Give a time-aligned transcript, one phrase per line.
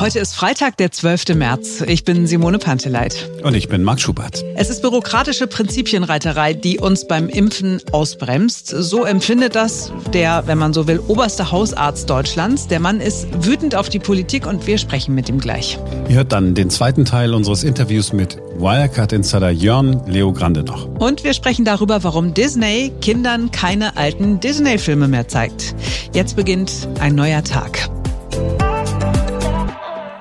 [0.00, 1.34] Heute ist Freitag, der 12.
[1.34, 1.82] März.
[1.84, 3.28] Ich bin Simone Panteleit.
[3.42, 4.44] Und ich bin Marc Schubert.
[4.54, 8.68] Es ist bürokratische Prinzipienreiterei, die uns beim Impfen ausbremst.
[8.68, 12.68] So empfindet das der, wenn man so will, oberste Hausarzt Deutschlands.
[12.68, 15.80] Der Mann ist wütend auf die Politik und wir sprechen mit ihm gleich.
[16.08, 20.86] Ihr hört dann den zweiten Teil unseres Interviews mit Wirecard-Insider Jörn Leo Grande noch.
[21.00, 25.74] Und wir sprechen darüber, warum Disney Kindern keine alten Disney-Filme mehr zeigt.
[26.12, 27.90] Jetzt beginnt ein neuer Tag.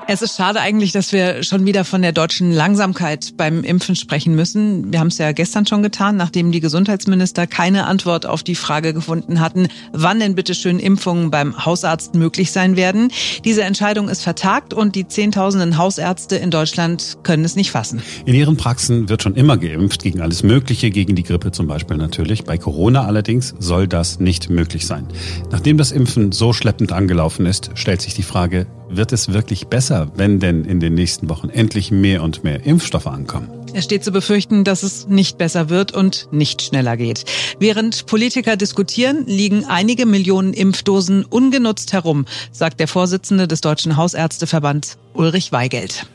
[0.10, 4.36] Es ist schade eigentlich, dass wir schon wieder von der deutschen Langsamkeit beim Impfen sprechen
[4.36, 4.90] müssen.
[4.90, 8.94] Wir haben es ja gestern schon getan, nachdem die Gesundheitsminister keine Antwort auf die Frage
[8.94, 13.12] gefunden hatten, wann denn bitte schön Impfungen beim Hausarzt möglich sein werden.
[13.44, 18.02] Diese Entscheidung ist vertagt und die Zehntausenden Hausärzte in Deutschland können es nicht fassen.
[18.26, 21.98] In ihren Praxen wird schon immer geimpft, gegen alles Mögliche, gegen die Grippe zum Beispiel
[21.98, 22.46] natürlich.
[22.46, 25.06] Bei Corona allerdings soll das nicht möglich sein.
[25.52, 30.12] Nachdem das Impfen so schleppend angelaufen ist, stellt sich die Frage, wird es wirklich besser,
[30.16, 33.50] wenn denn in den nächsten Wochen endlich mehr und mehr Impfstoffe ankommen?
[33.74, 37.26] Es steht zu befürchten, dass es nicht besser wird und nicht schneller geht.
[37.60, 44.98] Während Politiker diskutieren, liegen einige Millionen Impfdosen ungenutzt herum, sagt der Vorsitzende des Deutschen Hausärzteverbands
[45.14, 46.08] Ulrich Weigelt.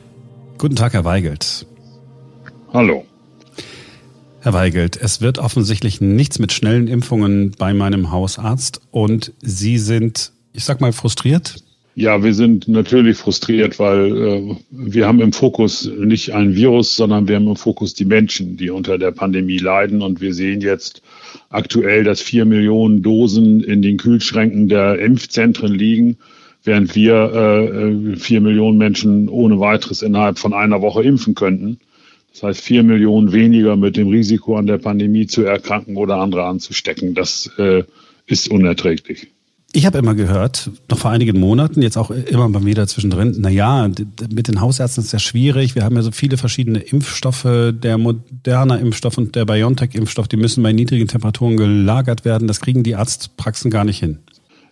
[0.58, 1.66] Guten Tag, Herr Weigelt.
[2.72, 3.04] Hallo.
[4.40, 10.32] Herr Weigelt, es wird offensichtlich nichts mit schnellen Impfungen bei meinem Hausarzt und Sie sind,
[10.52, 11.62] ich sag mal, frustriert?
[11.94, 17.28] Ja, wir sind natürlich frustriert, weil äh, wir haben im Fokus nicht ein Virus, sondern
[17.28, 20.00] wir haben im Fokus die Menschen, die unter der Pandemie leiden.
[20.00, 21.02] Und wir sehen jetzt
[21.50, 26.16] aktuell, dass vier Millionen Dosen in den Kühlschränken der Impfzentren liegen,
[26.64, 31.78] während wir äh, vier Millionen Menschen ohne weiteres innerhalb von einer Woche impfen könnten.
[32.32, 36.44] Das heißt, vier Millionen weniger mit dem Risiko an der Pandemie zu erkranken oder andere
[36.44, 37.12] anzustecken.
[37.12, 37.84] Das äh,
[38.26, 39.28] ist unerträglich.
[39.74, 43.48] Ich habe immer gehört, noch vor einigen Monaten, jetzt auch immer mal wieder zwischendrin, na
[43.48, 43.88] ja,
[44.30, 45.74] mit den Hausärzten ist ja schwierig.
[45.74, 50.36] Wir haben ja so viele verschiedene Impfstoffe, der Moderna Impfstoff und der BioNTech Impfstoff, die
[50.36, 52.48] müssen bei niedrigen Temperaturen gelagert werden.
[52.48, 54.18] Das kriegen die Arztpraxen gar nicht hin.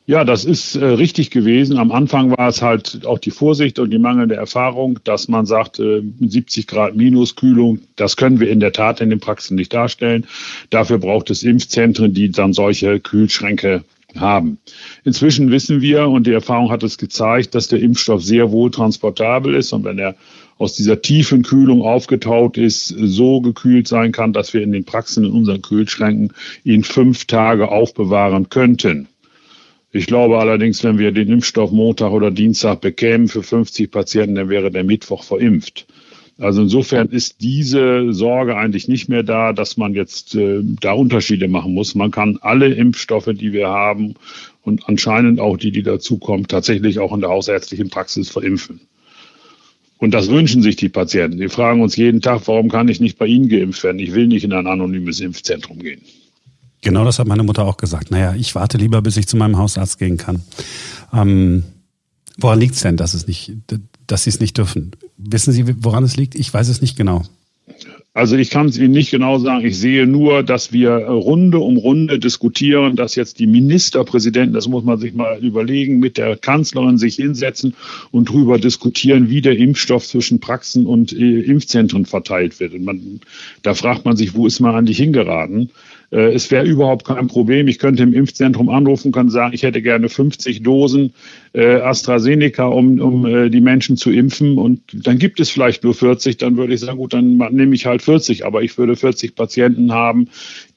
[0.04, 1.78] Ja, das ist äh, richtig gewesen.
[1.78, 5.78] Am Anfang war es halt auch die Vorsicht und die mangelnde Erfahrung, dass man sagt,
[5.78, 10.26] äh, 70 Grad Minuskühlung, das können wir in der Tat in den Praxen nicht darstellen.
[10.70, 13.84] Dafür braucht es Impfzentren, die dann solche Kühlschränke
[14.18, 14.58] haben.
[15.04, 19.54] Inzwischen wissen wir, und die Erfahrung hat es gezeigt, dass der Impfstoff sehr wohl transportabel
[19.54, 20.16] ist und wenn er
[20.58, 25.24] aus dieser tiefen Kühlung aufgetaut ist, so gekühlt sein kann, dass wir in den Praxen
[25.24, 26.34] in unseren Kühlschränken
[26.64, 29.08] ihn fünf Tage aufbewahren könnten.
[29.92, 34.48] Ich glaube allerdings, wenn wir den Impfstoff Montag oder Dienstag bekämen für 50 Patienten, dann
[34.48, 35.86] wäre der Mittwoch verimpft.
[36.40, 41.48] Also insofern ist diese Sorge eigentlich nicht mehr da, dass man jetzt äh, da Unterschiede
[41.48, 41.94] machen muss.
[41.94, 44.14] Man kann alle Impfstoffe, die wir haben
[44.62, 48.80] und anscheinend auch die, die dazukommen, tatsächlich auch in der hausärztlichen Praxis verimpfen.
[49.98, 51.38] Und das wünschen sich die Patienten.
[51.38, 53.98] Die fragen uns jeden Tag, warum kann ich nicht bei Ihnen geimpft werden?
[53.98, 56.00] Ich will nicht in ein anonymes Impfzentrum gehen.
[56.80, 58.10] Genau das hat meine Mutter auch gesagt.
[58.10, 60.40] Naja, ich warte lieber, bis ich zu meinem Hausarzt gehen kann.
[61.12, 61.64] Ähm,
[62.40, 63.52] woran liegt es denn, dass es nicht,
[64.06, 64.92] dass sie es nicht dürfen?
[65.16, 66.34] Wissen Sie, woran es liegt?
[66.34, 67.22] Ich weiß es nicht genau.
[68.12, 69.64] Also ich kann es Ihnen nicht genau sagen.
[69.64, 74.82] Ich sehe nur, dass wir Runde um Runde diskutieren, dass jetzt die Ministerpräsidenten, das muss
[74.82, 77.74] man sich mal überlegen, mit der Kanzlerin sich hinsetzen
[78.10, 82.78] und darüber diskutieren, wie der Impfstoff zwischen Praxen und äh, Impfzentren verteilt wird.
[82.80, 83.20] Man,
[83.62, 85.70] da fragt man sich, wo ist man eigentlich hingeraten?
[86.10, 87.68] Äh, es wäre überhaupt kein Problem.
[87.68, 91.14] Ich könnte im Impfzentrum anrufen, kann sagen, ich hätte gerne 50 Dosen
[91.52, 94.58] äh, AstraZeneca, um, um äh, die Menschen zu impfen.
[94.58, 96.36] Und dann gibt es vielleicht nur 40.
[96.38, 98.44] Dann würde ich sagen, gut, dann nehme ich halt 40.
[98.44, 100.28] Aber ich würde 40 Patienten haben,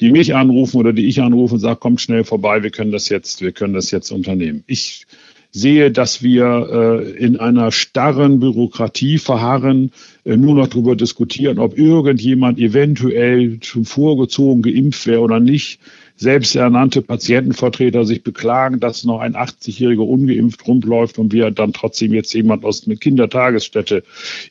[0.02, 3.10] die mich anrufen oder die ich anrufe und sagen, kommt schnell vorbei, wir können das
[3.10, 4.64] jetzt, wir können das jetzt unternehmen.
[4.68, 5.06] Ich
[5.53, 9.91] sehe, dass wir äh, in einer starren Bürokratie verharren,
[10.25, 15.80] äh, nur noch darüber diskutieren, ob irgendjemand eventuell schon vorgezogen geimpft wäre oder nicht.
[16.16, 22.34] Selbsternannte Patientenvertreter sich beklagen, dass noch ein 80-Jähriger ungeimpft rumläuft und wir dann trotzdem jetzt
[22.34, 24.03] jemand aus einer Kindertagesstätte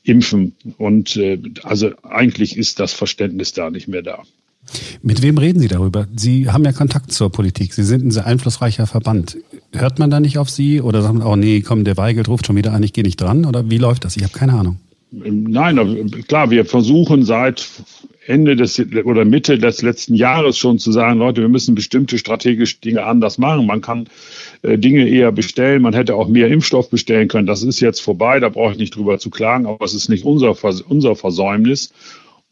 [0.04, 0.54] impfen.
[0.78, 4.22] Und äh, also eigentlich ist das Verständnis da nicht mehr da.
[5.02, 6.06] Mit wem reden Sie darüber?
[6.14, 7.74] Sie haben ja Kontakt zur Politik.
[7.74, 9.36] Sie sind ein sehr einflussreicher Verband.
[9.74, 12.46] Hört man da nicht auf Sie oder sagt man, oh nee, komm, der Weigelt ruft
[12.46, 13.46] schon wieder an, ich gehe nicht dran?
[13.46, 14.16] Oder wie läuft das?
[14.16, 14.76] Ich habe keine Ahnung.
[15.10, 17.68] Nein, klar, wir versuchen seit
[18.26, 22.78] Ende des oder Mitte des letzten Jahres schon zu sagen, Leute, wir müssen bestimmte strategische
[22.80, 23.66] Dinge anders machen.
[23.66, 24.06] Man kann
[24.62, 25.82] äh, Dinge eher bestellen.
[25.82, 27.46] Man hätte auch mehr Impfstoff bestellen können.
[27.46, 28.40] Das ist jetzt vorbei.
[28.40, 29.66] Da brauche ich nicht drüber zu klagen.
[29.66, 30.54] Aber es ist nicht unser,
[30.88, 31.92] unser Versäumnis.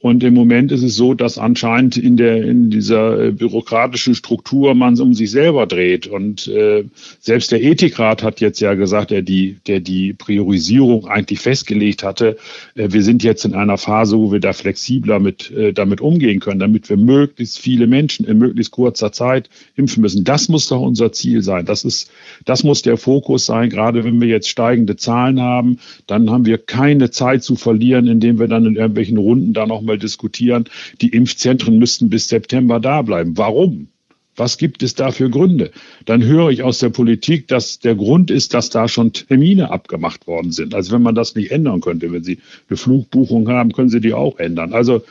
[0.00, 4.74] Und im Moment ist es so, dass anscheinend in der in dieser äh, bürokratischen Struktur
[4.74, 6.06] man es um sich selber dreht.
[6.06, 6.84] Und äh,
[7.20, 12.38] selbst der Ethikrat hat jetzt ja gesagt, der die, der die Priorisierung eigentlich festgelegt hatte,
[12.76, 16.40] äh, wir sind jetzt in einer Phase, wo wir da flexibler mit äh, damit umgehen
[16.40, 20.24] können, damit wir möglichst viele Menschen in möglichst kurzer Zeit impfen müssen.
[20.24, 21.66] Das muss doch unser Ziel sein.
[21.66, 22.10] Das ist,
[22.46, 23.68] das muss der Fokus sein.
[23.68, 28.38] Gerade wenn wir jetzt steigende Zahlen haben, dann haben wir keine Zeit zu verlieren, indem
[28.38, 30.64] wir dann in irgendwelchen Runden da noch mal diskutieren,
[31.00, 33.36] die Impfzentren müssten bis September da bleiben.
[33.36, 33.88] Warum?
[34.36, 35.70] Was gibt es da für Gründe?
[36.06, 40.26] Dann höre ich aus der Politik, dass der Grund ist, dass da schon Termine abgemacht
[40.26, 40.74] worden sind.
[40.74, 42.38] Also wenn man das nicht ändern könnte, wenn Sie
[42.68, 44.72] eine Flugbuchung haben, können Sie die auch ändern.
[44.72, 45.02] Also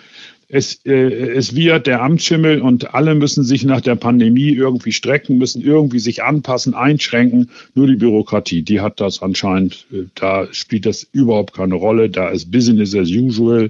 [0.51, 5.37] es, äh, es wird der Amtsschimmel und alle müssen sich nach der Pandemie irgendwie strecken,
[5.37, 7.51] müssen irgendwie sich anpassen, einschränken.
[7.75, 12.09] Nur die Bürokratie, die hat das anscheinend, äh, da spielt das überhaupt keine Rolle.
[12.09, 13.69] Da ist Business as usual.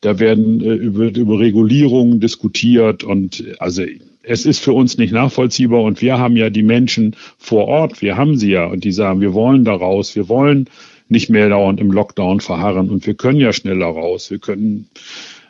[0.00, 3.82] Da werden äh, über, über Regulierungen diskutiert und also
[4.22, 8.16] es ist für uns nicht nachvollziehbar und wir haben ja die Menschen vor Ort, wir
[8.16, 10.68] haben sie ja und die sagen, wir wollen da raus, wir wollen
[11.08, 14.88] nicht mehr dauernd im Lockdown verharren und wir können ja schneller raus, wir können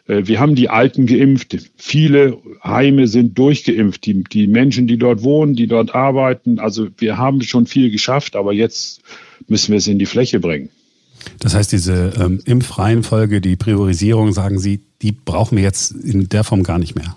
[0.09, 1.57] äh, wir haben die Alten geimpft.
[1.77, 4.05] Viele Heime sind durchgeimpft.
[4.07, 6.59] Die, die Menschen, die dort wohnen, die dort arbeiten.
[6.59, 9.03] Also wir haben schon viel geschafft, aber jetzt
[9.47, 10.71] müssen wir es in die Fläche bringen.
[11.41, 16.45] Das heißt, diese ähm, Impfreihenfolge, die Priorisierung, sagen Sie, die brauchen wir jetzt in der
[16.45, 17.17] Form gar nicht mehr.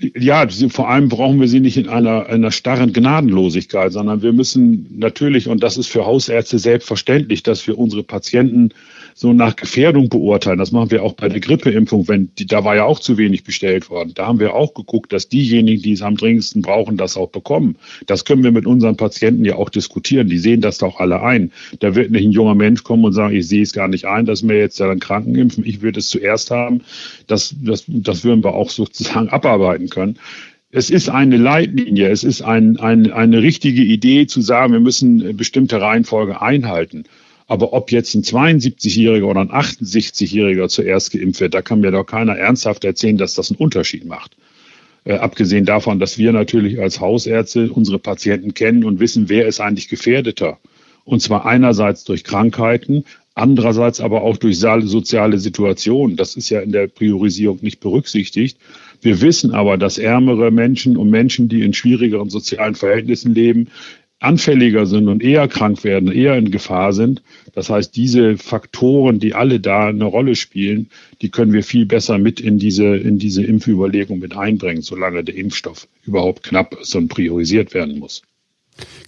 [0.00, 4.86] Ja, vor allem brauchen wir sie nicht in einer, einer starren Gnadenlosigkeit, sondern wir müssen
[4.96, 8.70] natürlich, und das ist für Hausärzte selbstverständlich, dass wir unsere Patienten
[9.18, 10.58] so nach Gefährdung beurteilen.
[10.58, 13.42] Das machen wir auch bei der Grippeimpfung, wenn die, da war ja auch zu wenig
[13.42, 14.12] bestellt worden.
[14.14, 17.74] Da haben wir auch geguckt, dass diejenigen, die es am dringendsten brauchen, das auch bekommen.
[18.06, 20.28] Das können wir mit unseren Patienten ja auch diskutieren.
[20.28, 21.50] Die sehen das doch alle ein.
[21.80, 24.24] Da wird nicht ein junger Mensch kommen und sagen, ich sehe es gar nicht ein,
[24.24, 25.66] dass wir jetzt dann Kranken impfen.
[25.66, 26.82] Ich würde es zuerst haben.
[27.26, 30.16] Das, das, das würden wir auch sozusagen abarbeiten können
[30.70, 35.34] es ist eine Leitlinie, es ist ein, ein, eine richtige Idee zu sagen, wir müssen
[35.34, 37.04] bestimmte Reihenfolge einhalten.
[37.48, 42.04] Aber ob jetzt ein 72-Jähriger oder ein 68-Jähriger zuerst geimpft wird, da kann mir doch
[42.04, 44.36] keiner ernsthaft erzählen, dass das einen Unterschied macht.
[45.04, 49.60] Äh, abgesehen davon, dass wir natürlich als Hausärzte unsere Patienten kennen und wissen, wer ist
[49.60, 50.58] eigentlich gefährdeter.
[51.04, 53.04] Und zwar einerseits durch Krankheiten,
[53.34, 56.18] andererseits aber auch durch soziale Situationen.
[56.18, 58.58] Das ist ja in der Priorisierung nicht berücksichtigt.
[59.00, 63.68] Wir wissen aber, dass ärmere Menschen und Menschen, die in schwierigeren sozialen Verhältnissen leben,
[64.20, 67.22] anfälliger sind und eher krank werden, eher in Gefahr sind.
[67.54, 70.90] Das heißt, diese Faktoren, die alle da eine Rolle spielen,
[71.22, 75.36] die können wir viel besser mit in diese, in diese Impfüberlegung mit einbringen, solange der
[75.36, 78.22] Impfstoff überhaupt knapp ist und priorisiert werden muss.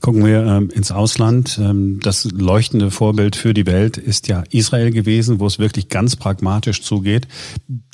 [0.00, 1.60] Gucken wir ähm, ins Ausland.
[1.62, 6.16] Ähm, das leuchtende Vorbild für die Welt ist ja Israel gewesen, wo es wirklich ganz
[6.16, 7.28] pragmatisch zugeht.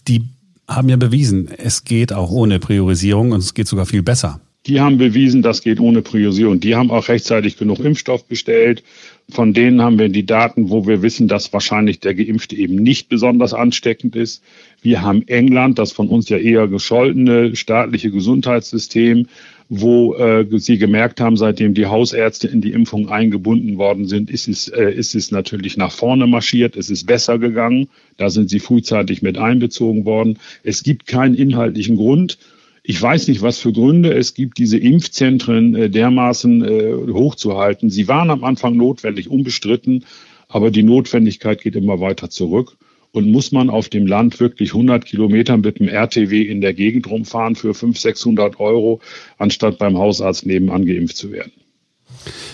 [0.08, 0.22] Die
[0.68, 4.40] haben ja bewiesen, es geht auch ohne Priorisierung und es geht sogar viel besser.
[4.66, 6.58] Die haben bewiesen, das geht ohne Priorisierung.
[6.58, 8.82] Die haben auch rechtzeitig genug Impfstoff bestellt.
[9.28, 13.08] Von denen haben wir die Daten, wo wir wissen, dass wahrscheinlich der Geimpfte eben nicht
[13.08, 14.42] besonders ansteckend ist.
[14.82, 19.28] Wir haben England, das von uns ja eher gescholtene staatliche Gesundheitssystem,
[19.68, 24.48] wo äh, sie gemerkt haben, seitdem die Hausärzte in die Impfung eingebunden worden sind, ist
[24.48, 27.88] es, äh, ist es natürlich nach vorne marschiert, es ist besser gegangen.
[28.16, 30.38] Da sind sie frühzeitig mit einbezogen worden.
[30.62, 32.38] Es gibt keinen inhaltlichen Grund,
[32.88, 37.90] ich weiß nicht, was für Gründe es gibt, diese Impfzentren äh, dermaßen äh, hochzuhalten.
[37.90, 40.04] Sie waren am Anfang notwendig, unbestritten,
[40.46, 42.76] aber die Notwendigkeit geht immer weiter zurück.
[43.10, 47.10] Und muss man auf dem Land wirklich 100 Kilometer mit dem RTW in der Gegend
[47.10, 49.00] rumfahren für 500, 600 Euro,
[49.38, 51.52] anstatt beim Hausarzt nebenan geimpft zu werden?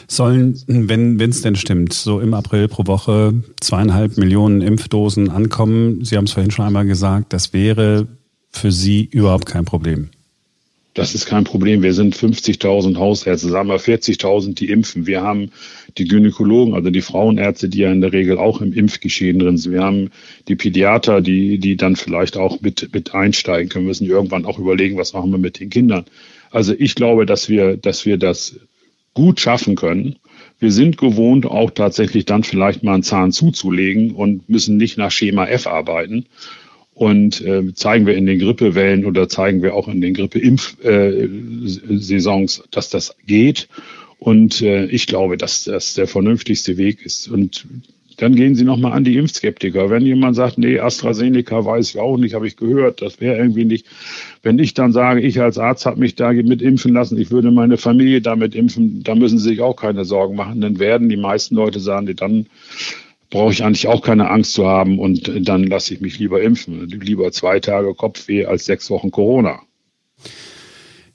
[0.07, 6.05] Sollen, wenn es denn stimmt, so im April pro Woche zweieinhalb Millionen Impfdosen ankommen?
[6.05, 8.07] Sie haben es vorhin schon einmal gesagt, das wäre
[8.51, 10.11] für Sie überhaupt kein Problem.
[10.95, 11.83] Das ist kein Problem.
[11.83, 15.07] Wir sind 50.000 Hausärzte, sagen wir 40.000, die impfen.
[15.07, 15.51] Wir haben
[15.97, 19.73] die Gynäkologen, also die Frauenärzte, die ja in der Regel auch im Impfgeschehen drin sind.
[19.73, 20.11] Wir haben
[20.49, 23.87] die Pädiater, die, die dann vielleicht auch mit, mit einsteigen können.
[23.87, 26.05] Wir müssen irgendwann auch überlegen, was machen wir mit den Kindern.
[26.51, 28.61] Also ich glaube, dass wir, dass wir das
[29.15, 30.17] gut schaffen können.
[30.59, 35.11] Wir sind gewohnt, auch tatsächlich dann vielleicht mal einen Zahn zuzulegen und müssen nicht nach
[35.11, 36.27] Schema F arbeiten.
[37.03, 42.63] Und äh, zeigen wir in den Grippewellen oder zeigen wir auch in den Grippeimpfsaisons, äh,
[42.71, 43.67] dass das geht.
[44.21, 47.27] Und äh, ich glaube, dass das der vernünftigste Weg ist.
[47.27, 47.67] Und
[48.19, 49.91] dann gehen Sie nochmal an die Impfskeptiker.
[49.91, 53.65] Wenn jemand sagt, nee, AstraZeneca weiß ich auch nicht, habe ich gehört, das wäre irgendwie
[53.65, 53.85] nicht.
[54.45, 57.51] Wenn ich dann sage, ich als Arzt habe mich da mit impfen lassen, ich würde
[57.51, 60.61] meine Familie damit impfen, da müssen Sie sich auch keine Sorgen machen.
[60.61, 62.47] Dann werden die meisten Leute sagen, dann
[63.33, 66.87] brauche ich eigentlich auch keine Angst zu haben und dann lasse ich mich lieber impfen.
[66.89, 69.61] Lieber zwei Tage Kopfweh als sechs Wochen Corona.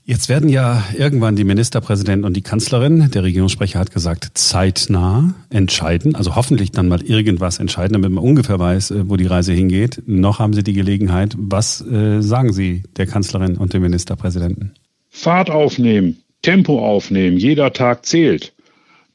[0.03, 6.15] Jetzt werden ja irgendwann die Ministerpräsidenten und die Kanzlerin, der Regierungssprecher hat gesagt, zeitnah entscheiden,
[6.15, 10.01] also hoffentlich dann mal irgendwas entscheiden, damit man ungefähr weiß, äh, wo die Reise hingeht.
[10.05, 11.35] Noch haben Sie die Gelegenheit.
[11.37, 14.71] Was äh, sagen Sie der Kanzlerin und dem Ministerpräsidenten?
[15.09, 18.53] Fahrt aufnehmen, Tempo aufnehmen, jeder Tag zählt.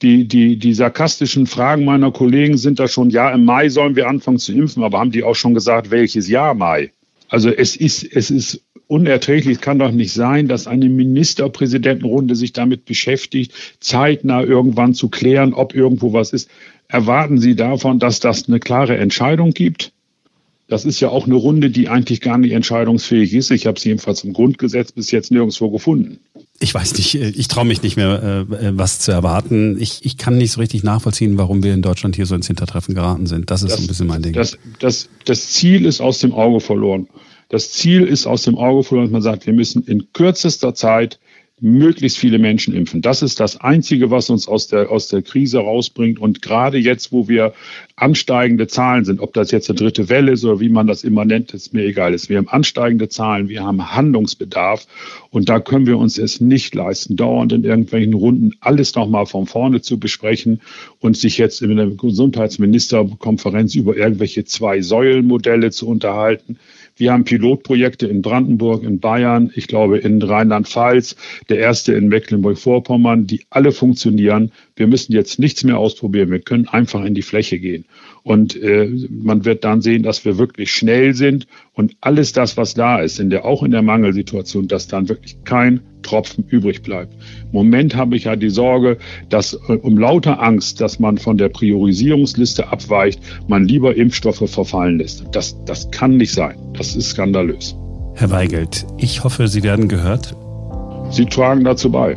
[0.03, 4.09] Die, die, die sarkastischen Fragen meiner Kollegen sind da schon, ja, im Mai sollen wir
[4.09, 6.93] anfangen zu impfen, aber haben die auch schon gesagt, welches Jahr Mai?
[7.29, 9.57] Also es ist, es ist unerträglich.
[9.57, 15.55] Es kann doch nicht sein, dass eine Ministerpräsidentenrunde sich damit beschäftigt, zeitnah irgendwann zu klären,
[15.55, 16.51] ob irgendwo was ist.
[16.89, 19.93] Erwarten Sie davon, dass das eine klare Entscheidung gibt?
[20.69, 23.51] Das ist ja auch eine Runde, die eigentlich gar nicht entscheidungsfähig ist.
[23.51, 26.19] Ich habe sie jedenfalls im Grundgesetz bis jetzt nirgendwo gefunden.
[26.63, 29.77] Ich weiß nicht, ich traue mich nicht mehr, äh, was zu erwarten.
[29.81, 32.95] Ich, ich kann nicht so richtig nachvollziehen, warum wir in Deutschland hier so ins Hintertreffen
[32.95, 33.51] geraten sind.
[33.51, 34.33] Das ist das, so ein bisschen mein Ding.
[34.33, 37.09] Das, das, das Ziel ist aus dem Auge verloren.
[37.49, 41.19] Das Ziel ist aus dem Auge verloren, dass man sagt, wir müssen in kürzester Zeit
[41.63, 43.03] möglichst viele Menschen impfen.
[43.03, 46.19] Das ist das Einzige, was uns aus der, aus der Krise rausbringt.
[46.19, 47.55] Und gerade jetzt, wo wir
[47.95, 51.25] ansteigende Zahlen sind, ob das jetzt eine dritte Welle ist oder wie man das immer
[51.25, 52.17] nennt, ist mir egal.
[52.27, 54.89] Wir haben ansteigende Zahlen, wir haben Handlungsbedarf
[55.31, 59.47] und da können wir uns es nicht leisten, dauernd in irgendwelchen Runden alles nochmal von
[59.47, 60.61] vorne zu besprechen
[60.99, 66.59] und sich jetzt in der Gesundheitsministerkonferenz über irgendwelche Zwei-Säulen-Modelle zu unterhalten.
[66.97, 71.17] Wir haben Pilotprojekte in Brandenburg, in Bayern, ich glaube in Rheinland-Pfalz,
[71.49, 74.53] der erste in Mecklenburg-Vorpommern, die alle funktionieren.
[74.77, 76.31] Wir müssen jetzt nichts mehr ausprobieren.
[76.31, 77.85] Wir können einfach in die Fläche gehen.
[78.23, 82.75] Und äh, man wird dann sehen, dass wir wirklich schnell sind und alles das, was
[82.75, 87.13] da ist, in der, auch in der Mangelsituation, dass dann wirklich kein Tropfen übrig bleibt.
[87.15, 91.39] Im Moment habe ich ja die Sorge, dass äh, um lauter Angst, dass man von
[91.39, 95.25] der Priorisierungsliste abweicht, man lieber Impfstoffe verfallen lässt.
[95.33, 96.57] Das, das kann nicht sein.
[96.77, 97.75] Das ist skandalös.
[98.15, 100.37] Herr Weigelt, ich hoffe, Sie werden gehört.
[101.11, 102.17] Sie tragen dazu bei.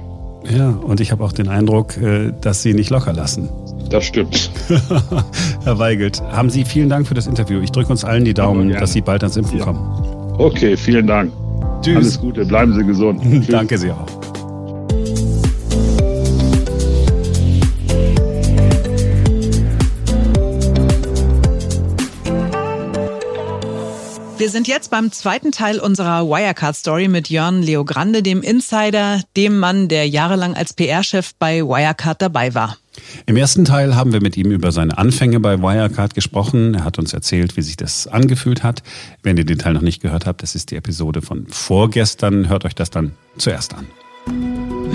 [0.49, 3.49] Ja, und ich habe auch den Eindruck, äh, dass Sie nicht locker lassen.
[3.89, 4.51] Das stimmt.
[5.63, 7.61] Herr Weigelt, haben Sie vielen Dank für das Interview.
[7.61, 9.65] Ich drücke uns allen die Daumen, dass Sie bald ans Impfen ja.
[9.65, 9.79] kommen.
[10.37, 11.31] Okay, vielen Dank.
[11.81, 11.95] Tschüss.
[11.95, 13.21] Alles Gute, bleiben Sie gesund.
[13.49, 14.07] Danke Sie auch.
[24.37, 29.87] Wir sind jetzt beim zweiten Teil unserer Wirecard-Story mit Jörn Leogrande, dem Insider, dem Mann,
[29.87, 32.77] der jahrelang als PR-Chef bei Wirecard dabei war.
[33.25, 36.75] Im ersten Teil haben wir mit ihm über seine Anfänge bei Wirecard gesprochen.
[36.75, 38.83] Er hat uns erzählt, wie sich das angefühlt hat.
[39.23, 42.49] Wenn ihr den Teil noch nicht gehört habt, das ist die Episode von vorgestern.
[42.49, 43.87] Hört euch das dann zuerst an.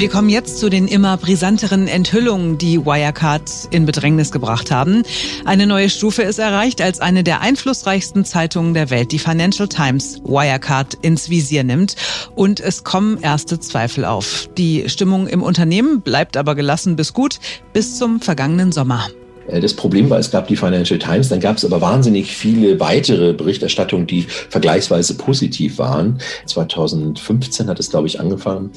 [0.00, 5.02] Wir kommen jetzt zu den immer brisanteren Enthüllungen, die Wirecard in Bedrängnis gebracht haben.
[5.45, 10.23] Eine neue Stufe ist erreicht, als eine der einflussreichsten Zeitungen der Welt, die Financial Times,
[10.25, 11.97] Wirecard ins Visier nimmt.
[12.35, 14.49] Und es kommen erste Zweifel auf.
[14.57, 17.38] Die Stimmung im Unternehmen bleibt aber gelassen bis gut
[17.75, 19.07] bis zum vergangenen Sommer.
[19.50, 22.80] Äh, das Problem war, es gab die Financial Times, dann gab es aber wahnsinnig viele
[22.80, 26.19] weitere Berichterstattungen, die vergleichsweise positiv waren.
[26.47, 28.71] 2015 hat es, glaube ich, angefangen.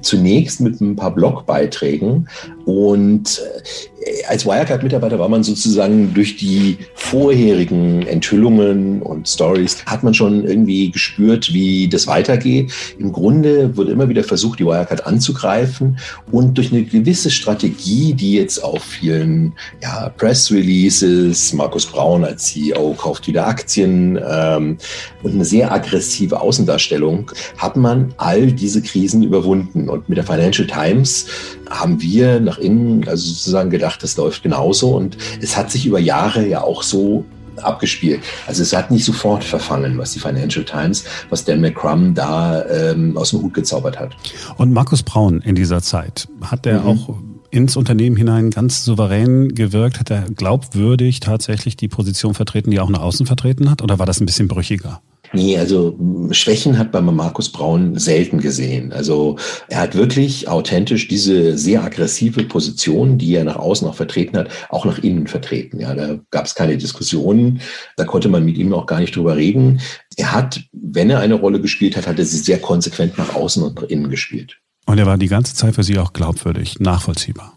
[0.00, 2.28] Zunächst mit ein paar Blogbeiträgen
[2.64, 6.78] und äh, als Wirecard-Mitarbeiter war man sozusagen durch die
[7.10, 12.72] vorherigen Enthüllungen und Stories, hat man schon irgendwie gespürt, wie das weitergeht.
[13.00, 15.98] Im Grunde wurde immer wieder versucht, die Wirecard anzugreifen
[16.30, 22.44] und durch eine gewisse Strategie, die jetzt auf vielen ja, Press Releases, Markus Braun als
[22.44, 24.78] CEO kauft wieder Aktien ähm,
[25.24, 29.88] und eine sehr aggressive Außendarstellung, hat man all diese Krisen überwunden.
[29.88, 31.26] Und mit der Financial Times
[31.68, 34.90] haben wir nach innen also sozusagen gedacht, das läuft genauso.
[34.96, 37.24] Und es hat sich über Jahre ja auch so
[37.56, 38.20] abgespielt.
[38.46, 43.16] Also es hat nicht sofort verfangen, was die Financial Times, was Dan McCrum da ähm,
[43.16, 44.16] aus dem Hut gezaubert hat.
[44.56, 46.86] Und Markus Braun in dieser Zeit, hat er mhm.
[46.86, 47.14] auch
[47.50, 49.98] ins Unternehmen hinein ganz souverän gewirkt?
[50.00, 53.82] Hat er glaubwürdig tatsächlich die Position vertreten, die er auch nach außen vertreten hat?
[53.82, 55.02] Oder war das ein bisschen brüchiger?
[55.32, 55.96] Nee, also
[56.32, 58.92] Schwächen hat man bei Markus Braun selten gesehen.
[58.92, 59.36] Also
[59.68, 64.48] er hat wirklich authentisch diese sehr aggressive Position, die er nach außen auch vertreten hat,
[64.70, 65.78] auch nach innen vertreten.
[65.80, 67.60] Ja, da gab es keine Diskussionen,
[67.96, 69.80] da konnte man mit ihm auch gar nicht drüber reden.
[70.16, 73.62] Er hat, wenn er eine Rolle gespielt hat, hat er sie sehr konsequent nach außen
[73.62, 74.58] und nach innen gespielt.
[74.86, 77.56] Und er war die ganze Zeit für Sie auch glaubwürdig, nachvollziehbar.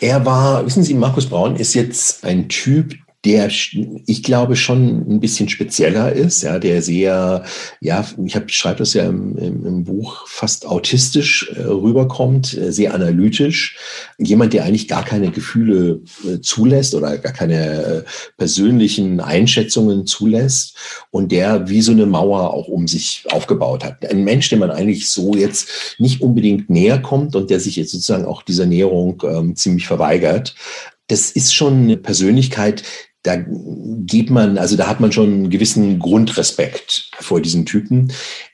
[0.00, 2.94] Er war, wissen Sie, Markus Braun ist jetzt ein Typ,
[3.24, 7.44] der, ich glaube, schon ein bisschen spezieller ist, ja, der sehr,
[7.80, 12.70] ja, ich hab, schreibe das ja im, im, im Buch, fast autistisch äh, rüberkommt, äh,
[12.70, 13.76] sehr analytisch.
[14.18, 18.04] Jemand, der eigentlich gar keine Gefühle äh, zulässt oder gar keine äh,
[18.36, 20.76] persönlichen Einschätzungen zulässt
[21.10, 24.08] und der wie so eine Mauer auch um sich aufgebaut hat.
[24.08, 27.90] Ein Mensch, dem man eigentlich so jetzt nicht unbedingt näher kommt und der sich jetzt
[27.90, 30.54] sozusagen auch dieser Näherung ähm, ziemlich verweigert
[31.08, 32.82] das ist schon eine Persönlichkeit,
[33.22, 38.12] da geht man, also da hat man schon einen gewissen Grundrespekt vor diesen Typen.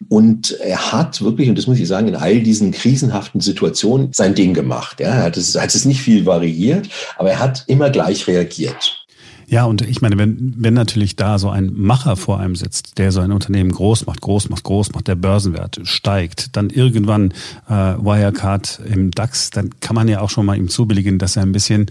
[0.09, 4.35] Und er hat wirklich, und das muss ich sagen, in all diesen krisenhaften Situationen sein
[4.35, 5.01] Ding gemacht.
[5.01, 9.04] Ja, er hat es, hat es nicht viel variiert, aber er hat immer gleich reagiert.
[9.47, 13.13] Ja, und ich meine, wenn, wenn natürlich da so ein Macher vor einem sitzt, der
[13.13, 17.33] so ein Unternehmen groß macht, groß macht, groß macht, der Börsenwert steigt, dann irgendwann
[17.69, 21.43] äh, Wirecard im DAX, dann kann man ja auch schon mal ihm zubilligen, dass er
[21.43, 21.87] ein bisschen,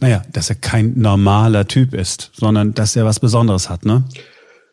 [0.00, 4.04] naja, dass er kein normaler Typ ist, sondern dass er was Besonderes hat, ne?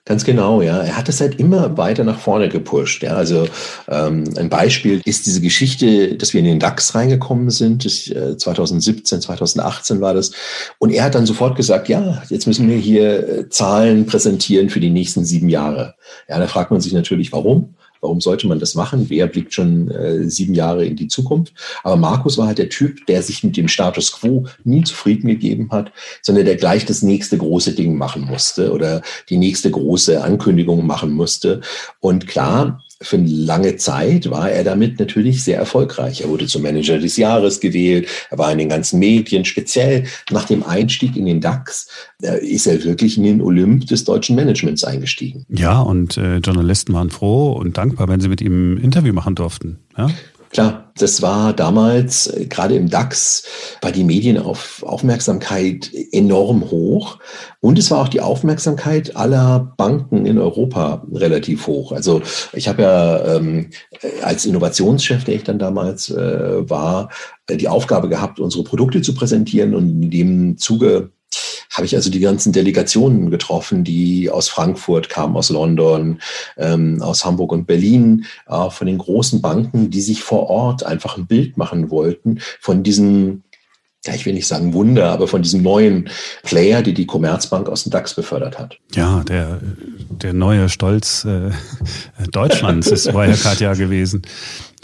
[0.10, 0.82] Ganz genau, ja.
[0.82, 3.04] Er hat es halt immer weiter nach vorne gepusht.
[3.04, 3.12] Ja.
[3.12, 3.48] Also
[3.88, 7.86] ähm, ein Beispiel ist diese Geschichte, dass wir in den DAX reingekommen sind.
[7.86, 10.32] Das, äh, 2017, 2018 war das.
[10.80, 14.80] Und er hat dann sofort gesagt, ja, jetzt müssen wir hier äh, Zahlen präsentieren für
[14.80, 15.94] die nächsten sieben Jahre.
[16.28, 17.76] Ja, da fragt man sich natürlich, warum.
[18.02, 19.10] Warum sollte man das machen?
[19.10, 21.54] Wer blickt schon äh, sieben Jahre in die Zukunft?
[21.84, 25.70] Aber Markus war halt der Typ, der sich mit dem Status quo nie zufrieden gegeben
[25.72, 25.92] hat,
[26.22, 31.12] sondern der gleich das nächste große Ding machen musste oder die nächste große Ankündigung machen
[31.12, 31.62] musste.
[32.00, 36.22] Und klar, für eine lange Zeit war er damit natürlich sehr erfolgreich.
[36.22, 38.08] Er wurde zum Manager des Jahres gewählt.
[38.30, 39.46] Er war in den ganzen Medien.
[39.46, 41.88] Speziell nach dem Einstieg in den DAX
[42.42, 45.46] ist er wirklich in den Olymp des deutschen Managements eingestiegen.
[45.50, 49.36] Ja, und äh, Journalisten waren froh und dankbar, wenn sie mit ihm ein Interview machen
[49.36, 49.80] durften.
[49.98, 50.10] Ja?
[50.52, 53.44] Klar, das war damals, äh, gerade im DAX,
[53.82, 57.20] war die Medienaufmerksamkeit enorm hoch.
[57.62, 61.92] Und es war auch die Aufmerksamkeit aller Banken in Europa relativ hoch.
[61.92, 62.22] Also
[62.54, 63.70] ich habe ja ähm,
[64.22, 67.10] als Innovationschef, der ich dann damals äh, war,
[67.48, 69.76] äh, die Aufgabe gehabt, unsere Produkte zu präsentieren.
[69.76, 71.12] Und in dem Zuge
[71.80, 76.20] habe ich also die ganzen Delegationen getroffen, die aus Frankfurt kamen, aus London,
[76.58, 81.16] ähm, aus Hamburg und Berlin, äh, von den großen Banken, die sich vor Ort einfach
[81.16, 83.44] ein Bild machen wollten von diesen
[84.06, 86.10] ja, ich will nicht sagen Wunder, aber von diesem neuen
[86.44, 88.78] Player, die die Commerzbank aus dem DAX befördert hat.
[88.96, 89.60] Ja, der,
[90.10, 91.52] der neue Stolz äh,
[92.32, 94.22] Deutschlands ist Wirecard ja gewesen.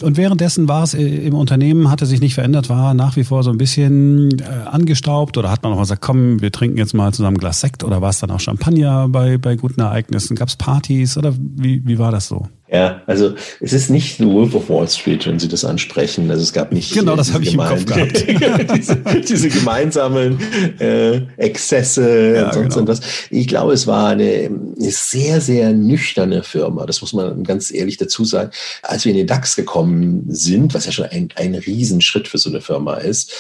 [0.02, 3.44] Und währenddessen war es äh, im Unternehmen, hatte sich nicht verändert, war nach wie vor
[3.44, 6.94] so ein bisschen äh, angestaubt oder hat man auch mal gesagt, komm, wir trinken jetzt
[6.94, 10.36] mal zusammen ein Glas Sekt oder war es dann auch Champagner bei, bei guten Ereignissen?
[10.36, 12.48] Gab es Partys oder wie, wie war das so?
[12.68, 16.32] Ja, also es ist nicht The Wolf of Wall Street, wenn Sie das ansprechen.
[16.32, 16.94] Also es gab nicht.
[16.94, 18.26] Genau, das habe ich im Kopf gehabt.
[18.76, 20.40] diese, diese, gemeinsamen
[20.80, 22.88] äh, Exzesse ja, und sonst genau.
[22.88, 23.02] was.
[23.30, 26.88] Ich glaube, es war eine, eine sehr, sehr nüchterne Firma.
[26.88, 28.50] Das muss man ganz ehrlich dazu sagen.
[28.82, 32.50] Als wir in den DAX gekommen sind, was ja schon ein, ein Riesenschritt für so
[32.50, 33.32] eine Firma ist,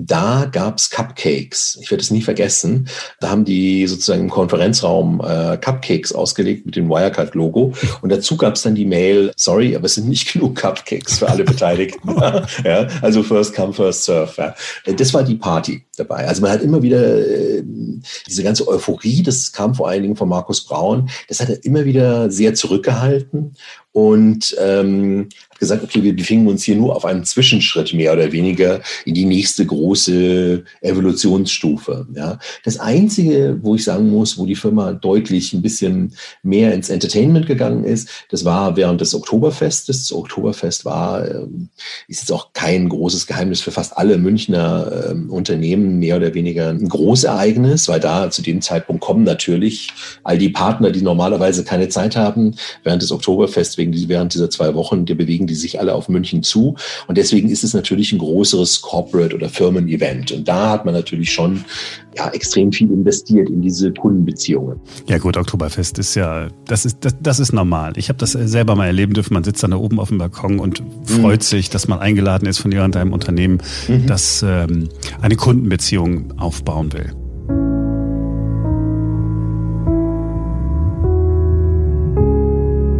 [0.00, 1.76] da gab's Cupcakes.
[1.82, 2.88] Ich werde es nie vergessen.
[3.18, 7.74] Da haben die sozusagen im Konferenzraum äh, Cupcakes ausgelegt mit dem Wirecard-Logo.
[8.00, 11.42] Und dazu gab's dann die Mail, sorry, aber es sind nicht genug Cupcakes für alle
[11.42, 12.10] Beteiligten.
[12.64, 14.32] ja, also first come, first serve.
[14.38, 14.54] Ja.
[14.92, 16.28] Das war die Party dabei.
[16.28, 17.64] Also man hat immer wieder äh,
[18.28, 21.84] diese ganze Euphorie, das kam vor allen Dingen von Markus Braun, das hat er immer
[21.84, 23.56] wieder sehr zurückgehalten
[23.92, 28.80] und ähm, gesagt, okay, wir befinden uns hier nur auf einem Zwischenschritt mehr oder weniger
[29.04, 32.06] in die nächste große Evolutionsstufe.
[32.14, 32.38] Ja.
[32.64, 37.46] Das Einzige, wo ich sagen muss, wo die Firma deutlich ein bisschen mehr ins Entertainment
[37.46, 40.08] gegangen ist, das war während des Oktoberfestes.
[40.08, 41.68] Das Oktoberfest war, ähm,
[42.06, 46.68] ist jetzt auch kein großes Geheimnis für fast alle Münchner ähm, Unternehmen, mehr oder weniger
[46.68, 49.88] ein Großereignis, weil da zu dem Zeitpunkt kommen natürlich
[50.22, 54.74] all die Partner, die normalerweise keine Zeit haben, während des Oktoberfests, wegen, während dieser zwei
[54.74, 56.76] Wochen, die bewegen die sich alle auf München zu.
[57.08, 60.32] Und deswegen ist es natürlich ein größeres Corporate- oder Firmen-Event.
[60.32, 61.64] Und da hat man natürlich schon
[62.16, 64.80] ja, extrem viel investiert in diese Kundenbeziehungen.
[65.06, 67.92] Ja gut, Oktoberfest ist ja, das ist, das, das ist normal.
[67.96, 69.34] Ich habe das selber mal erleben dürfen.
[69.34, 71.44] Man sitzt dann da oben auf dem Balkon und freut mhm.
[71.44, 74.06] sich, dass man eingeladen ist von irgendeinem Unternehmen, mhm.
[74.06, 74.88] das ähm,
[75.20, 77.12] eine Kundenbeziehung aufbauen will.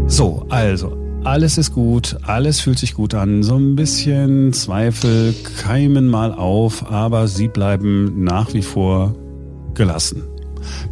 [0.07, 3.43] So, also alles ist gut, alles fühlt sich gut an.
[3.43, 9.15] So ein bisschen Zweifel keimen mal auf, aber sie bleiben nach wie vor
[9.75, 10.23] gelassen.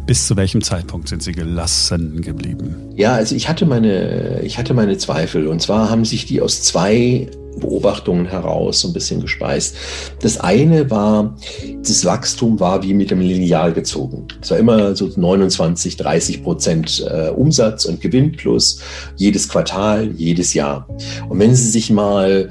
[0.05, 2.75] Bis zu welchem Zeitpunkt sind Sie gelassen geblieben?
[2.95, 5.47] Ja, also ich hatte meine, ich hatte meine Zweifel.
[5.47, 7.29] Und zwar haben sich die aus zwei
[7.59, 9.75] Beobachtungen heraus so ein bisschen gespeist.
[10.21, 11.35] Das eine war,
[11.81, 14.27] das Wachstum war wie mit dem Lineal gezogen.
[14.41, 18.81] Es war immer so 29, 30 Prozent äh, Umsatz und Gewinn plus
[19.15, 20.87] jedes Quartal, jedes Jahr.
[21.29, 22.49] Und wenn Sie sich mal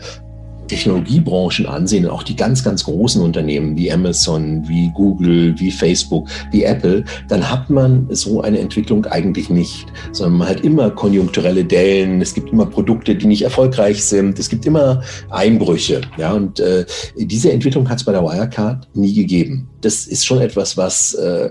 [0.66, 6.64] Technologiebranchen ansehen, auch die ganz, ganz großen Unternehmen wie Amazon, wie Google, wie Facebook, wie
[6.64, 12.20] Apple, dann hat man so eine Entwicklung eigentlich nicht, sondern man hat immer konjunkturelle Dellen,
[12.20, 16.00] es gibt immer Produkte, die nicht erfolgreich sind, es gibt immer Einbrüche.
[16.16, 16.84] Ja, und äh,
[17.16, 19.68] diese Entwicklung hat es bei der Wirecard nie gegeben.
[19.80, 21.50] Das ist schon etwas, was äh,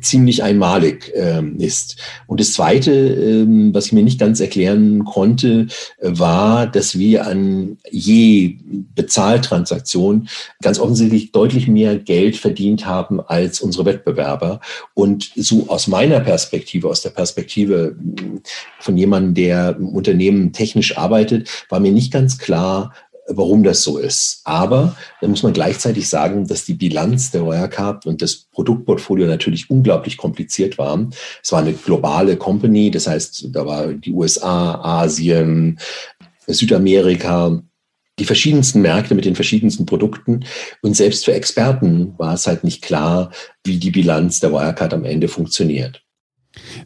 [0.00, 1.96] ziemlich einmalig ähm, ist.
[2.26, 5.66] Und das Zweite, ähm, was ich mir nicht ganz erklären konnte,
[5.98, 8.58] äh, war, dass wir an je
[8.94, 10.28] Bezahltransaktion
[10.62, 14.60] ganz offensichtlich deutlich mehr Geld verdient haben als unsere Wettbewerber.
[14.94, 17.96] Und so aus meiner Perspektive, aus der Perspektive
[18.78, 22.92] von jemandem, der im Unternehmen technisch arbeitet, war mir nicht ganz klar,
[23.28, 24.40] warum das so ist.
[24.44, 29.70] Aber da muss man gleichzeitig sagen, dass die Bilanz der Wirecard und das Produktportfolio natürlich
[29.70, 31.08] unglaublich kompliziert war.
[31.42, 35.78] Es war eine globale Company, das heißt, da war die USA, Asien,
[36.46, 37.62] Südamerika,
[38.18, 40.44] die verschiedensten Märkte mit den verschiedensten Produkten.
[40.82, 43.30] Und selbst für Experten war es halt nicht klar,
[43.64, 46.01] wie die Bilanz der Wirecard am Ende funktioniert.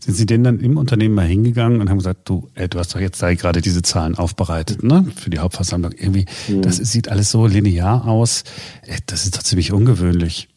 [0.01, 2.95] Sind Sie denn dann im Unternehmen mal hingegangen und haben gesagt, du, ey, du hast
[2.95, 5.07] doch jetzt da gerade diese Zahlen aufbereitet, ne?
[5.17, 5.93] Für die Hauptversammlung.
[5.93, 6.63] Irgendwie, mhm.
[6.63, 8.45] das sieht alles so linear aus.
[8.83, 10.49] Ey, das ist doch ziemlich ungewöhnlich.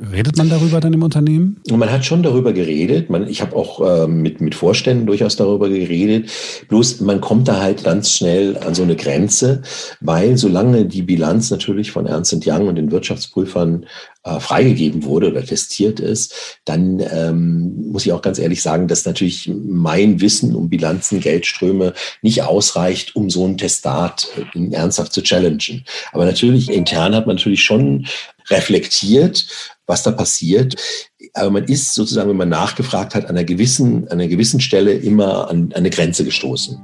[0.00, 1.60] Redet man darüber dann im Unternehmen?
[1.70, 3.10] Man hat schon darüber geredet.
[3.10, 6.30] Man, ich habe auch äh, mit, mit Vorständen durchaus darüber geredet.
[6.68, 9.62] Bloß man kommt da halt ganz schnell an so eine Grenze,
[10.00, 13.86] weil solange die Bilanz natürlich von Ernst Young und den Wirtschaftsprüfern
[14.24, 19.04] äh, freigegeben wurde oder testiert ist, dann ähm, muss ich auch ganz ehrlich sagen, dass
[19.04, 25.22] natürlich mein Wissen um Bilanzen, Geldströme nicht ausreicht, um so ein Testat äh, ernsthaft zu
[25.22, 25.84] challengen.
[26.12, 28.06] Aber natürlich intern hat man natürlich schon
[28.50, 29.46] reflektiert,
[29.86, 30.76] was da passiert.
[31.34, 34.92] Aber man ist sozusagen, wenn man nachgefragt hat, an einer gewissen, an einer gewissen Stelle
[34.92, 36.80] immer an, an eine Grenze gestoßen.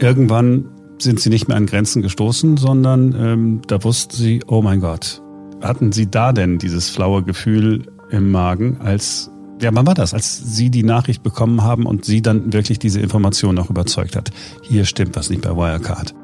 [0.00, 0.68] Irgendwann
[1.00, 5.22] sind Sie nicht mehr an Grenzen gestoßen, sondern ähm, da wussten Sie, oh mein Gott,
[5.60, 10.56] hatten Sie da denn dieses flaue Gefühl im Magen, als ja, wann war das, als
[10.56, 14.30] Sie die Nachricht bekommen haben und Sie dann wirklich diese Information auch überzeugt hat?
[14.62, 16.14] Hier stimmt was nicht bei Wirecard.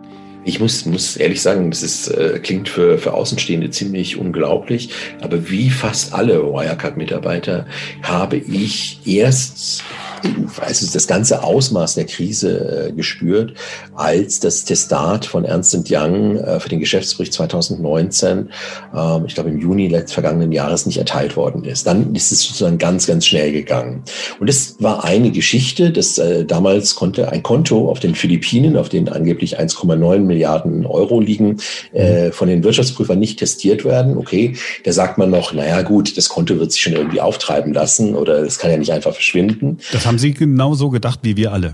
[0.49, 4.89] Ich muss, muss ehrlich sagen, das ist, äh, klingt für, für Außenstehende ziemlich unglaublich,
[5.21, 7.67] aber wie fast alle Wirecard-Mitarbeiter
[8.03, 9.85] habe ich erst
[10.61, 13.55] also das ganze Ausmaß der Krise äh, gespürt,
[13.95, 18.51] als das Testat von Ernst Young äh, für den Geschäftsbericht 2019,
[18.95, 21.87] ähm, ich glaube im Juni letzten vergangenen Jahres nicht erteilt worden ist.
[21.87, 24.03] Dann ist es sozusagen ganz, ganz schnell gegangen.
[24.41, 28.89] Und das war eine Geschichte, dass äh, damals konnte ein Konto auf den Philippinen, auf
[28.89, 31.59] den angeblich 1,9 Milliarden Euro liegen,
[32.31, 34.17] von den Wirtschaftsprüfern nicht testiert werden.
[34.17, 38.15] Okay, da sagt man noch, naja gut, das Konto wird sich schon irgendwie auftreiben lassen
[38.15, 39.79] oder es kann ja nicht einfach verschwinden.
[39.93, 41.73] Das haben Sie genau so gedacht wie wir alle.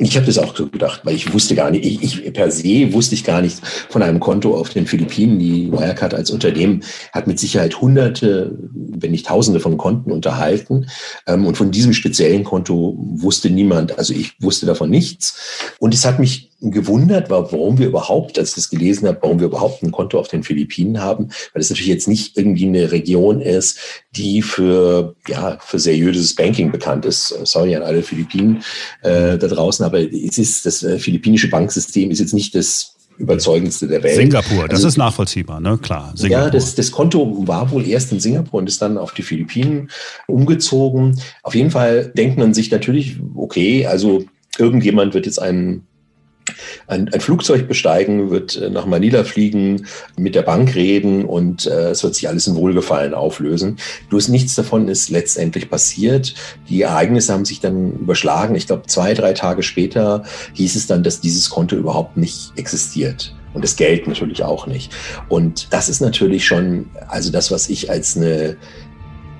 [0.00, 2.92] Ich habe das auch so gedacht, weil ich wusste gar nicht, ich, ich per se
[2.92, 5.40] wusste ich gar nicht von einem Konto auf den Philippinen.
[5.40, 10.86] Die Wirecard als Unternehmen hat mit Sicherheit Hunderte, wenn nicht Tausende von Konten unterhalten.
[11.26, 15.74] Ähm, und von diesem speziellen Konto wusste niemand, also ich wusste davon nichts.
[15.80, 19.46] Und es hat mich gewundert, warum wir überhaupt, als ich das gelesen habe, warum wir
[19.46, 23.40] überhaupt ein Konto auf den Philippinen haben, weil es natürlich jetzt nicht irgendwie eine Region
[23.40, 23.78] ist,
[24.16, 27.28] die für, ja, für seriöses Banking bekannt ist.
[27.44, 28.62] Sorry an alle Philippinen
[29.02, 33.86] äh, da draußen, aber es ist, das äh, philippinische Banksystem ist jetzt nicht das überzeugendste
[33.86, 34.16] der Welt.
[34.16, 35.78] Singapur, das also, ist nachvollziehbar, ne?
[35.78, 36.12] Klar.
[36.14, 36.46] Singapur.
[36.46, 39.90] Ja, das, das Konto war wohl erst in Singapur und ist dann auf die Philippinen
[40.26, 41.20] umgezogen.
[41.42, 44.24] Auf jeden Fall denkt man sich natürlich, okay, also
[44.56, 45.87] irgendjemand wird jetzt einen
[46.86, 51.90] ein, ein Flugzeug besteigen, wird äh, nach Manila fliegen, mit der Bank reden und äh,
[51.90, 53.76] es wird sich alles in Wohlgefallen auflösen.
[54.08, 56.34] Bloß nichts davon ist letztendlich passiert.
[56.68, 58.54] Die Ereignisse haben sich dann überschlagen.
[58.54, 63.34] Ich glaube, zwei, drei Tage später hieß es dann, dass dieses Konto überhaupt nicht existiert.
[63.54, 64.92] Und das Geld natürlich auch nicht.
[65.28, 68.56] Und das ist natürlich schon, also das, was ich als eine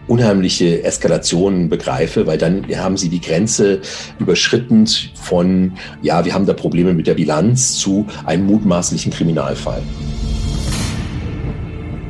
[0.09, 3.81] unheimliche Eskalationen begreife, weil dann haben sie die Grenze
[4.18, 9.83] überschritten von, ja, wir haben da Probleme mit der Bilanz zu einem mutmaßlichen Kriminalfall.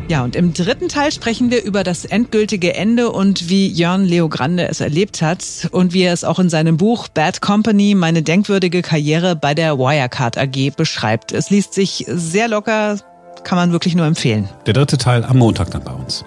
[0.09, 4.31] Ja, und im dritten Teil sprechen wir über das endgültige Ende und wie Jörn Leo
[4.31, 8.23] Grande es erlebt hat und wie er es auch in seinem Buch Bad Company, meine
[8.23, 11.33] denkwürdige Karriere bei der Wirecard AG beschreibt.
[11.33, 12.97] Es liest sich sehr locker,
[13.45, 14.49] kann man wirklich nur empfehlen.
[14.65, 16.25] Der dritte Teil am Montag dann bei uns.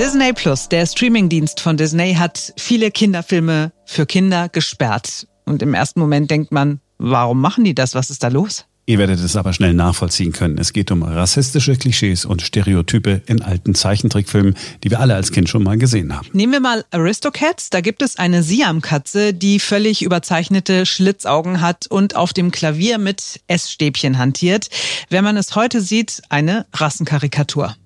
[0.00, 5.26] Disney Plus, der Streamingdienst von Disney, hat viele Kinderfilme für Kinder gesperrt.
[5.44, 7.94] Und im ersten Moment denkt man, warum machen die das?
[7.94, 8.64] Was ist da los?
[8.86, 10.56] Ihr werdet es aber schnell nachvollziehen können.
[10.56, 15.50] Es geht um rassistische Klischees und Stereotype in alten Zeichentrickfilmen, die wir alle als Kind
[15.50, 16.26] schon mal gesehen haben.
[16.32, 17.68] Nehmen wir mal Aristocats.
[17.68, 23.42] Da gibt es eine Siamkatze, die völlig überzeichnete Schlitzaugen hat und auf dem Klavier mit
[23.48, 24.70] Essstäbchen hantiert.
[25.10, 27.76] Wenn man es heute sieht, eine Rassenkarikatur.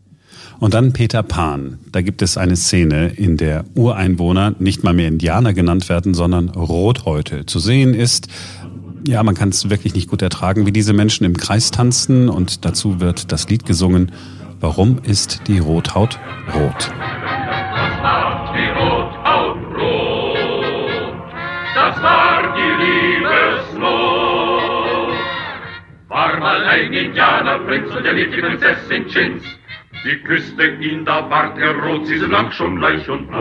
[0.60, 1.78] Und dann Peter Pan.
[1.90, 6.48] Da gibt es eine Szene, in der Ureinwohner nicht mal mehr Indianer genannt werden, sondern
[6.50, 7.46] Rothäute.
[7.46, 8.28] Zu sehen ist
[9.06, 12.64] ja, man kann es wirklich nicht gut ertragen, wie diese Menschen im Kreis tanzen und
[12.64, 14.12] dazu wird das Lied gesungen.
[14.60, 16.18] Warum ist die Rothaut
[16.54, 16.90] rot?
[16.90, 21.14] Das macht die Rothaut rot.
[21.74, 23.82] Das war die Liebesnot.
[26.08, 29.44] War mal ein Indianerprinz und er liebt die Prinzessin Chins.
[30.04, 33.34] Sie küsste ihn, da ward er rot, sie sind lang schon bleich und tot.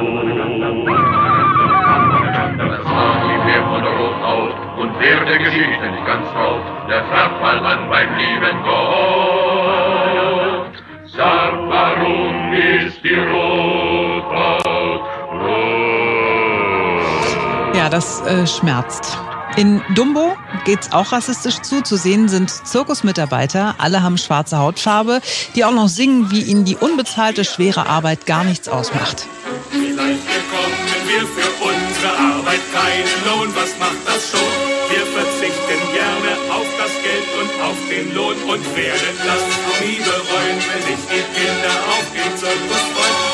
[2.88, 7.04] War die Meer von der Rothaut und wer der Geschichte nicht ganz traut, der
[7.42, 10.72] mal an beim lieben Gott.
[11.04, 15.04] Sag, warum ist die Rothaut
[15.44, 17.76] rot?
[17.76, 19.20] Ja, das äh, schmerzt.
[19.56, 20.36] In Dumbo
[20.66, 21.84] geht's auch rassistisch zu.
[21.84, 25.22] Zu sehen sind Zirkusmitarbeiter, alle haben schwarze Hautfarbe,
[25.56, 29.28] die auch noch singen, wie ihnen die unbezahlte schwere Arbeit gar nichts ausmacht.
[29.70, 33.56] Vielleicht bekommen wir für unsere Arbeit keinen Lohn.
[33.56, 34.74] Was macht das schon?
[34.90, 39.44] Wir verzichten gerne auf das Geld und auf den Lohn und werden das
[39.82, 43.33] nie bereuen, wenn sich die Kinder auf den Zirkus freuen.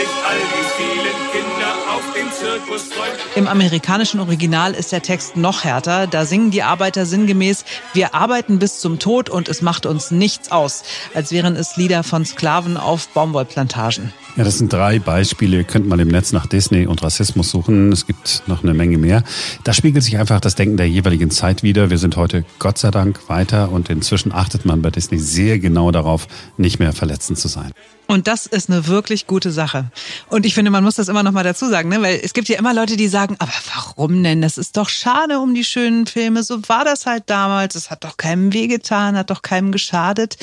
[0.00, 3.12] Wenn sich all die vielen Kinder auf den Zirkus freuen.
[3.34, 6.06] Im amerikanischen Original ist der Text noch härter.
[6.06, 10.50] Da singen die Arbeiter sinngemäß, wir arbeiten bis zum Tod und es macht uns nichts
[10.50, 14.12] aus, als wären es Lieder von Sklaven auf Baumwollplantagen.
[14.36, 15.58] Ja, das sind drei Beispiele.
[15.58, 17.92] Ihr könnt mal im Netz nach Disney und Rassismus suchen.
[17.92, 19.22] Es gibt noch eine Menge mehr.
[19.64, 21.90] Da spiegelt sich einfach das Denken der jeweiligen Zeit wieder.
[21.90, 25.90] Wir sind heute Gott sei Dank weiter und inzwischen achtet man bei Disney sehr genau
[25.90, 27.72] darauf, nicht mehr verletzend zu sein.
[28.10, 29.84] Und das ist eine wirklich gute Sache.
[30.28, 32.02] Und ich finde, man muss das immer noch mal dazu sagen, ne?
[32.02, 34.42] weil es gibt ja immer Leute, die sagen, aber warum denn?
[34.42, 36.42] Das ist doch schade um die schönen Filme.
[36.42, 37.76] So war das halt damals.
[37.76, 40.38] Es hat doch keinem wehgetan, hat doch keinem geschadet.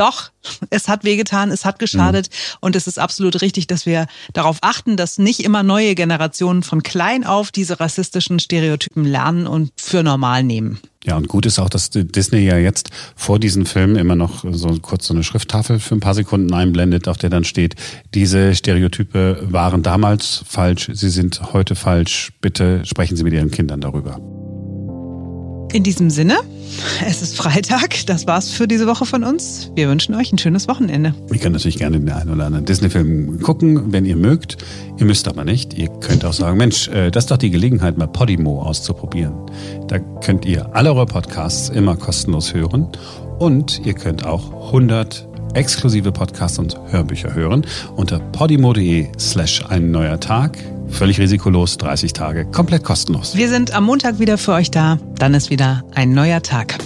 [0.00, 0.30] Doch,
[0.70, 2.56] es hat wehgetan, es hat geschadet mhm.
[2.60, 6.82] und es ist absolut richtig, dass wir darauf achten, dass nicht immer neue Generationen von
[6.82, 10.80] klein auf diese rassistischen Stereotypen lernen und für normal nehmen.
[11.04, 14.68] Ja, und gut ist auch, dass Disney ja jetzt vor diesen Filmen immer noch so
[14.80, 17.74] kurz so eine Schrifttafel für ein paar Sekunden einblendet, auf der dann steht,
[18.14, 22.32] diese Stereotype waren damals falsch, sie sind heute falsch.
[22.40, 24.18] Bitte sprechen Sie mit Ihren Kindern darüber.
[25.72, 26.38] In diesem Sinne,
[27.06, 27.94] es ist Freitag.
[28.06, 29.70] Das war's für diese Woche von uns.
[29.76, 31.14] Wir wünschen euch ein schönes Wochenende.
[31.32, 34.56] Ihr könnt natürlich gerne den einen oder anderen Disney-Film gucken, wenn ihr mögt.
[34.98, 35.74] Ihr müsst aber nicht.
[35.74, 39.32] Ihr könnt auch sagen, Mensch, äh, das ist doch die Gelegenheit, mal Podimo auszuprobieren.
[39.86, 42.88] Da könnt ihr alle eure Podcasts immer kostenlos hören.
[43.38, 50.18] Und ihr könnt auch 100 exklusive Podcasts und Hörbücher hören unter podimo.de slash ein neuer
[50.18, 50.58] Tag.
[50.90, 53.34] Völlig risikolos, 30 Tage, komplett kostenlos.
[53.34, 54.98] Wir sind am Montag wieder für euch da.
[55.18, 56.76] Dann ist wieder ein neuer Tag.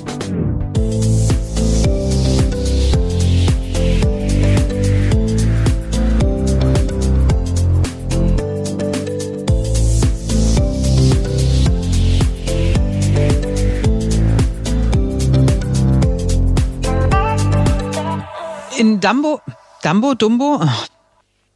[18.79, 19.41] In Dumbo,
[19.83, 20.87] Dumbo, Dumbo, Ach,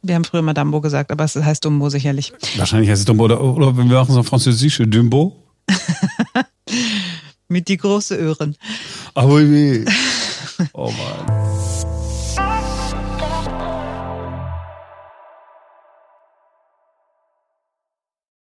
[0.01, 2.33] wir haben früher mal Dumbo gesagt, aber es heißt Dumbo sicherlich.
[2.57, 5.35] Wahrscheinlich heißt es Dumbo oder, oder wir machen so französische Dumbo.
[7.47, 8.55] Mit die große Öhren.
[9.15, 9.85] Ah oui, oui.
[10.73, 11.48] Oh Mann.